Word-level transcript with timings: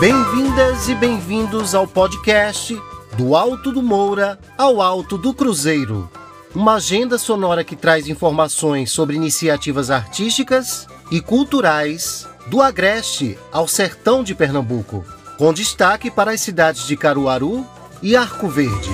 Bem-vindas 0.00 0.88
e 0.88 0.94
bem-vindos 0.94 1.74
ao 1.74 1.84
podcast 1.84 2.80
Do 3.16 3.34
Alto 3.34 3.72
do 3.72 3.82
Moura 3.82 4.38
ao 4.56 4.80
Alto 4.80 5.18
do 5.18 5.34
Cruzeiro. 5.34 6.08
Uma 6.54 6.74
agenda 6.74 7.18
sonora 7.18 7.64
que 7.64 7.74
traz 7.74 8.06
informações 8.06 8.92
sobre 8.92 9.16
iniciativas 9.16 9.90
artísticas 9.90 10.86
e 11.10 11.20
culturais 11.20 12.28
do 12.46 12.62
Agreste 12.62 13.36
ao 13.50 13.66
sertão 13.66 14.22
de 14.22 14.36
Pernambuco, 14.36 15.04
com 15.36 15.52
destaque 15.52 16.12
para 16.12 16.30
as 16.30 16.40
cidades 16.40 16.86
de 16.86 16.96
Caruaru 16.96 17.66
e 18.00 18.14
Arco 18.14 18.46
Verde. 18.46 18.90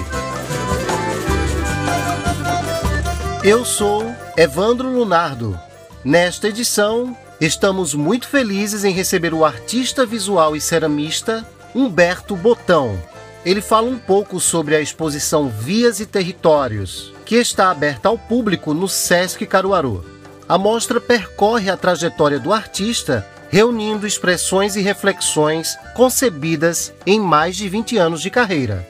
Eu 3.43 3.63
sou 3.63 4.03
Evandro 4.39 4.89
Lunardo. 4.89 5.61
Nesta 6.03 6.49
edição, 6.49 7.15
estamos 7.41 7.95
muito 7.95 8.29
felizes 8.29 8.85
em 8.85 8.93
receber 8.93 9.35
o 9.35 9.45
artista 9.45 10.07
visual 10.07 10.55
e 10.55 10.61
ceramista 10.61 11.47
Humberto 11.75 12.37
Botão. 12.37 12.99
Ele 13.45 13.61
fala 13.61 13.89
um 13.89 13.99
pouco 13.99 14.41
sobre 14.41 14.75
a 14.75 14.81
exposição 14.81 15.49
Vias 15.49 16.01
e 16.01 16.07
Territórios, 16.07 17.13
que 17.27 17.37
está 17.37 17.71
aberta 17.71 18.09
ao 18.09 18.17
público 18.17 18.73
no 18.73 18.89
Sesc 18.89 19.45
Caruaru. 19.47 20.05
A 20.49 20.57
mostra 20.57 21.01
percorre 21.01 21.69
a 21.69 21.77
trajetória 21.77 22.39
do 22.39 22.53
artista, 22.53 23.27
reunindo 23.51 24.07
expressões 24.07 24.77
e 24.77 24.81
reflexões 24.81 25.77
concebidas 25.95 26.93
em 27.07 27.21
mais 27.21 27.57
de 27.57 27.69
20 27.69 27.97
anos 27.99 28.23
de 28.23 28.31
carreira. 28.31 28.87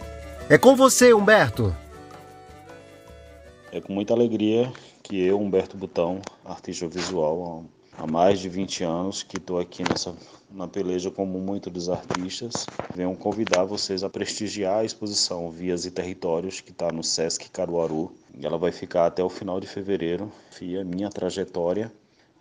É 0.49 0.59
com 0.59 0.77
você, 0.77 1.13
Humberto. 1.15 1.75
É 3.73 3.81
com 3.81 3.93
muita 3.93 4.13
alegria 4.13 4.73
que 5.03 5.21
eu, 5.21 5.41
Humberto 5.41 5.77
Butão, 5.77 6.21
artista 6.45 6.87
visual, 6.87 7.65
há 7.99 8.07
mais 8.07 8.41
de 8.41 8.49
20 8.49 8.85
anos 8.85 9.23
que 9.23 9.37
estou 9.37 9.59
aqui 9.59 9.83
nessa 9.89 10.15
na 10.55 10.69
peleja 10.69 11.11
como 11.11 11.41
muitos 11.41 11.73
dos 11.73 11.89
artistas, 11.89 12.67
venho 12.95 13.15
convidar 13.17 13.65
vocês 13.65 14.05
a 14.05 14.09
prestigiar 14.09 14.79
a 14.79 14.85
exposição 14.85 15.51
Vias 15.51 15.85
e 15.85 15.91
Territórios 15.91 16.61
que 16.61 16.71
está 16.71 16.93
no 16.93 17.03
Sesc 17.03 17.51
Caruaru. 17.51 18.13
Ela 18.41 18.57
vai 18.57 18.71
ficar 18.71 19.07
até 19.07 19.23
o 19.23 19.29
final 19.29 19.61
de 19.61 19.67
fevereiro. 19.67 20.31
Fia 20.51 20.85
minha 20.85 21.11
trajetória 21.11 21.93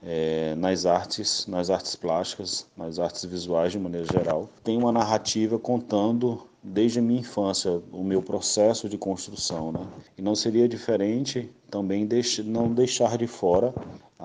é, 0.03 0.53
nas 0.55 0.85
artes, 0.85 1.47
nas 1.47 1.69
artes 1.69 1.95
plásticas, 1.95 2.67
nas 2.77 2.99
artes 2.99 3.25
visuais 3.25 3.71
de 3.71 3.79
maneira 3.79 4.05
geral. 4.05 4.47
Tem 4.63 4.77
uma 4.77 4.91
narrativa 4.91 5.57
contando 5.57 6.43
desde 6.61 6.99
a 6.99 7.01
minha 7.01 7.21
infância 7.21 7.81
o 7.91 8.03
meu 8.03 8.21
processo 8.21 8.87
de 8.87 8.97
construção, 8.97 9.71
né? 9.71 9.85
E 10.17 10.21
não 10.21 10.35
seria 10.35 10.67
diferente 10.67 11.49
também 11.69 12.05
deix 12.05 12.37
não 12.39 12.71
deixar 12.71 13.17
de 13.17 13.25
fora 13.25 13.73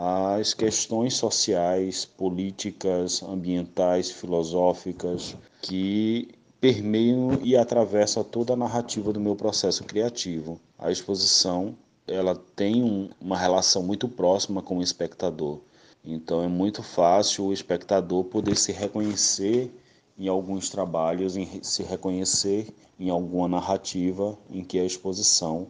as 0.00 0.54
questões 0.54 1.14
sociais, 1.14 2.04
políticas, 2.04 3.20
ambientais, 3.20 4.12
filosóficas 4.12 5.36
que 5.60 6.28
permeiam 6.60 7.40
e 7.42 7.56
atravessam 7.56 8.22
toda 8.22 8.52
a 8.52 8.56
narrativa 8.56 9.12
do 9.12 9.18
meu 9.18 9.34
processo 9.34 9.82
criativo. 9.82 10.60
A 10.78 10.92
exposição 10.92 11.76
ela 12.06 12.36
tem 12.54 12.80
um, 12.80 13.10
uma 13.20 13.36
relação 13.36 13.82
muito 13.82 14.06
próxima 14.06 14.62
com 14.62 14.78
o 14.78 14.82
espectador. 14.82 15.58
Então 16.04 16.44
é 16.44 16.46
muito 16.46 16.80
fácil 16.80 17.46
o 17.46 17.52
espectador 17.52 18.22
poder 18.22 18.56
se 18.56 18.70
reconhecer 18.70 19.68
em 20.16 20.28
alguns 20.28 20.70
trabalhos, 20.70 21.36
em 21.36 21.60
se 21.60 21.82
reconhecer 21.82 22.72
em 23.00 23.10
alguma 23.10 23.48
narrativa 23.48 24.38
em 24.48 24.62
que 24.62 24.78
a 24.78 24.84
exposição 24.84 25.66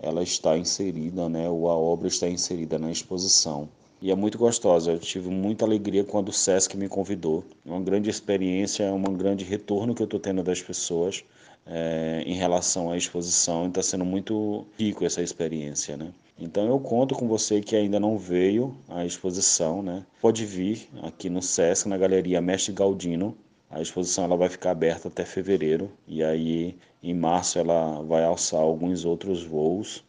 ela 0.00 0.22
está 0.22 0.56
inserida, 0.56 1.28
né, 1.28 1.48
ou 1.48 1.68
a 1.68 1.74
obra 1.74 2.08
está 2.08 2.28
inserida 2.28 2.78
na 2.78 2.90
exposição. 2.90 3.68
E 4.00 4.10
é 4.10 4.14
muito 4.14 4.36
gostosa. 4.36 4.92
Eu 4.92 4.98
tive 4.98 5.30
muita 5.30 5.64
alegria 5.64 6.04
quando 6.04 6.28
o 6.28 6.32
SESC 6.32 6.76
me 6.76 6.88
convidou. 6.88 7.42
É 7.64 7.70
uma 7.70 7.80
grande 7.80 8.10
experiência, 8.10 8.84
é 8.84 8.92
um 8.92 9.02
grande 9.02 9.44
retorno 9.44 9.94
que 9.94 10.02
eu 10.02 10.04
estou 10.04 10.20
tendo 10.20 10.42
das 10.42 10.60
pessoas 10.60 11.24
é, 11.66 12.22
em 12.26 12.34
relação 12.34 12.90
à 12.90 12.96
exposição. 12.96 13.66
Está 13.66 13.82
sendo 13.82 14.04
muito 14.04 14.66
rico 14.78 15.04
essa 15.04 15.22
experiência, 15.22 15.96
né? 15.96 16.12
Então 16.38 16.66
eu 16.66 16.78
conto 16.78 17.14
com 17.14 17.26
você 17.26 17.62
que 17.62 17.74
ainda 17.74 17.98
não 17.98 18.18
veio 18.18 18.76
à 18.88 19.06
exposição, 19.06 19.82
né? 19.82 20.04
Pode 20.20 20.44
vir 20.44 20.86
aqui 21.02 21.30
no 21.30 21.40
SESC, 21.40 21.88
na 21.88 21.96
Galeria 21.96 22.42
Mestre 22.42 22.74
Galdino, 22.74 23.34
a 23.70 23.80
exposição 23.80 24.24
ela 24.24 24.36
vai 24.36 24.48
ficar 24.48 24.70
aberta 24.70 25.08
até 25.08 25.24
fevereiro 25.24 25.90
e 26.06 26.22
aí 26.22 26.76
em 27.02 27.14
março 27.14 27.58
ela 27.58 28.02
vai 28.02 28.24
alçar 28.24 28.60
alguns 28.60 29.04
outros 29.04 29.42
voos, 29.44 30.04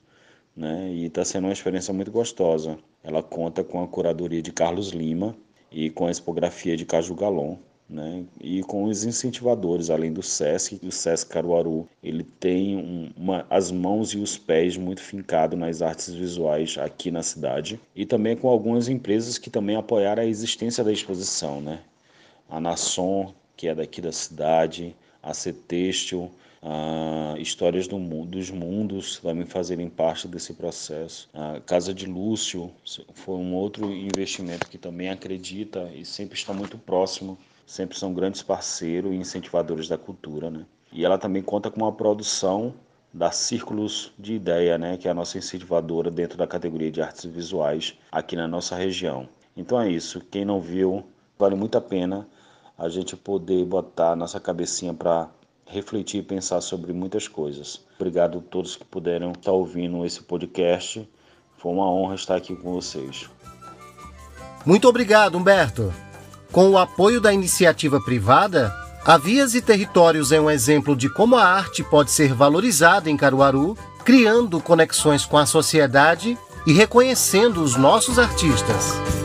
né? 0.56 0.90
E 0.91 1.06
está 1.06 1.23
sendo 1.25 1.45
uma 1.45 1.53
experiência 1.53 1.94
muito 1.94 2.12
gostosa. 2.12 2.78
Ela 3.03 3.22
conta 3.22 3.63
com 3.63 3.84
a 3.84 3.88
curadoria 3.88 4.41
de 4.41 4.51
Carlos 4.51 4.90
Lima 4.90 5.35
e 5.72 5.90
com 5.90 6.07
a 6.07 6.12
expografia 6.12 6.78
de 6.78 6.85
Caju 6.85 7.16
Galon, 7.16 7.57
né? 7.90 8.25
E 8.41 8.62
com 8.63 8.84
os 8.84 9.03
incentivadores, 9.03 9.90
além 9.90 10.12
do 10.12 10.22
SESC, 10.22 10.79
o 10.84 10.91
SESC 10.91 11.29
Caruaru, 11.29 11.88
ele 12.03 12.23
tem 12.23 12.75
um, 12.78 13.12
uma, 13.16 13.46
as 13.50 13.72
mãos 13.72 14.13
e 14.13 14.17
os 14.17 14.38
pés 14.38 14.78
muito 14.78 15.01
fincados 15.01 15.57
nas 15.57 15.81
artes 15.81 16.13
visuais 16.13 16.78
aqui 16.78 17.12
na 17.12 17.23
cidade 17.23 17.79
e 17.96 18.06
também 18.06 18.35
com 18.35 18.50
algumas 18.50 18.90
empresas 18.90 19.38
que 19.38 19.50
também 19.50 19.75
apoiaram 19.75 20.23
a 20.23 20.25
existência 20.25 20.84
da 20.84 20.91
exposição, 20.91 21.62
né? 21.62 21.79
A 22.50 22.59
Nasson, 22.59 23.34
que 23.57 23.68
é 23.68 23.73
daqui 23.75 24.00
da 24.00 24.12
cidade, 24.12 24.95
a 25.22 25.34
Cetêxtil, 25.34 26.31
a 26.62 27.35
Histórias 27.40 27.88
do 27.88 27.97
dos 28.25 28.51
Mundos 28.51 29.18
também 29.18 29.45
fazerem 29.45 29.90
parte 29.90 30.28
desse 30.28 30.53
processo. 30.53 31.28
A 31.34 31.59
Casa 31.62 31.94
de 31.94 32.06
Lúcio 32.06 32.72
foi 33.13 33.35
um 33.35 33.53
outro 33.56 33.91
investimento 33.91 34.69
que 34.69 34.78
também 34.78 35.09
acredita 35.09 35.91
e 35.94 36.06
sempre 36.06 36.38
está 36.38 36.53
muito 36.53 36.78
próximo, 36.78 37.38
sempre 37.66 37.97
são 37.97 38.13
grandes 38.13 38.44
parceiros 38.44 39.12
e 39.12 39.16
incentivadores 39.16 39.88
da 39.88 39.97
cultura. 39.97 40.50
Né? 40.51 40.66
E 40.91 41.03
ela 41.03 41.17
também 41.17 41.41
conta 41.41 41.72
com 41.72 41.81
uma 41.81 41.91
produção 41.91 42.73
da 43.13 43.31
Círculos 43.31 44.12
de 44.19 44.34
Ideia, 44.34 44.78
né, 44.78 44.97
que 44.97 45.07
é 45.07 45.12
a 45.12 45.13
nossa 45.13 45.38
incentivadora 45.38 46.12
dentro 46.12 46.38
da 46.38 46.46
categoria 46.46 46.91
de 46.91 47.01
artes 47.01 47.25
visuais 47.25 47.96
aqui 48.12 48.35
na 48.35 48.47
nossa 48.47 48.75
região. 48.75 49.28
Então 49.56 49.81
é 49.81 49.90
isso, 49.90 50.22
quem 50.29 50.46
não 50.46 50.62
viu, 50.62 51.03
vale 51.40 51.56
muito 51.56 51.78
a 51.78 51.81
pena 51.81 52.28
a 52.77 52.89
gente 52.89 53.15
poder 53.15 53.65
botar 53.65 54.15
nossa 54.15 54.39
cabecinha 54.39 54.93
para 54.93 55.29
refletir 55.65 56.19
e 56.19 56.23
pensar 56.23 56.61
sobre 56.61 56.93
muitas 56.93 57.27
coisas. 57.27 57.81
Obrigado 57.99 58.38
a 58.38 58.41
todos 58.41 58.75
que 58.75 58.85
puderam 58.85 59.31
estar 59.31 59.51
ouvindo 59.51 60.05
esse 60.05 60.21
podcast. 60.21 61.07
Foi 61.57 61.71
uma 61.71 61.91
honra 61.91 62.16
estar 62.16 62.35
aqui 62.35 62.55
com 62.55 62.73
vocês. 62.73 63.29
Muito 64.66 64.87
obrigado, 64.87 65.37
Humberto. 65.37 65.93
Com 66.51 66.69
o 66.69 66.77
apoio 66.77 67.19
da 67.19 67.33
iniciativa 67.33 67.99
privada, 67.99 68.73
a 69.05 69.17
Vias 69.17 69.55
e 69.55 69.61
Territórios 69.61 70.31
é 70.31 70.39
um 70.39 70.49
exemplo 70.49 70.95
de 70.95 71.09
como 71.09 71.35
a 71.35 71.43
arte 71.43 71.83
pode 71.83 72.11
ser 72.11 72.33
valorizada 72.33 73.09
em 73.09 73.17
Caruaru, 73.17 73.77
criando 74.03 74.61
conexões 74.61 75.25
com 75.25 75.37
a 75.37 75.45
sociedade 75.45 76.37
e 76.66 76.73
reconhecendo 76.73 77.63
os 77.63 77.75
nossos 77.75 78.19
artistas. 78.19 79.16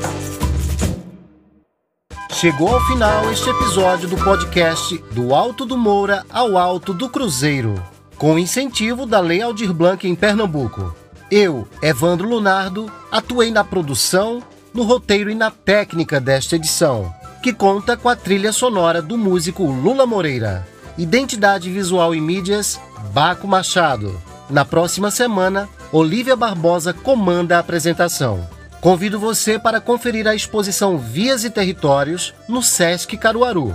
Chegou 2.42 2.74
ao 2.74 2.80
final 2.80 3.30
este 3.30 3.48
episódio 3.48 4.08
do 4.08 4.16
podcast 4.16 4.98
Do 5.12 5.32
Alto 5.32 5.64
do 5.64 5.78
Moura 5.78 6.26
ao 6.28 6.58
Alto 6.58 6.92
do 6.92 7.08
Cruzeiro, 7.08 7.80
com 8.16 8.36
incentivo 8.36 9.06
da 9.06 9.20
Lei 9.20 9.40
Aldir 9.40 9.72
Blanc 9.72 10.08
em 10.08 10.16
Pernambuco. 10.16 10.92
Eu, 11.30 11.68
Evandro 11.80 12.28
Lunardo, 12.28 12.90
atuei 13.12 13.52
na 13.52 13.62
produção, 13.62 14.42
no 14.74 14.82
roteiro 14.82 15.30
e 15.30 15.36
na 15.36 15.52
técnica 15.52 16.18
desta 16.18 16.56
edição, 16.56 17.14
que 17.44 17.52
conta 17.52 17.96
com 17.96 18.08
a 18.08 18.16
trilha 18.16 18.52
sonora 18.52 19.00
do 19.00 19.16
músico 19.16 19.62
Lula 19.62 20.04
Moreira. 20.04 20.66
Identidade 20.98 21.70
visual 21.70 22.12
e 22.12 22.20
mídias, 22.20 22.80
Baco 23.14 23.46
Machado. 23.46 24.20
Na 24.50 24.64
próxima 24.64 25.12
semana, 25.12 25.68
Olivia 25.92 26.34
Barbosa 26.34 26.92
comanda 26.92 27.56
a 27.56 27.60
apresentação. 27.60 28.44
Convido 28.82 29.16
você 29.16 29.60
para 29.60 29.80
conferir 29.80 30.26
a 30.26 30.34
exposição 30.34 30.98
Vias 30.98 31.44
e 31.44 31.50
Territórios 31.50 32.34
no 32.48 32.60
Sesc 32.60 33.16
Caruaru. 33.16 33.72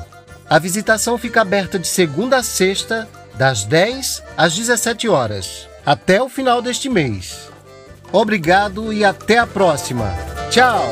A 0.49 0.59
visitação 0.59 1.17
fica 1.17 1.39
aberta 1.39 1.79
de 1.79 1.87
segunda 1.87 2.35
a 2.35 2.43
sexta, 2.43 3.07
das 3.35 3.63
10 3.63 4.21
às 4.35 4.53
17 4.53 5.07
horas, 5.07 5.65
até 5.85 6.21
o 6.21 6.27
final 6.27 6.61
deste 6.61 6.89
mês. 6.89 7.49
Obrigado 8.11 8.91
e 8.91 9.05
até 9.05 9.37
a 9.37 9.47
próxima. 9.47 10.13
Tchau! 10.51 10.83